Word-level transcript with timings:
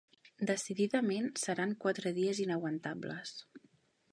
Decididament 0.51 1.27
seran 1.41 1.75
quatre 1.85 2.15
dies 2.21 2.41
inaguantables. 2.47 3.35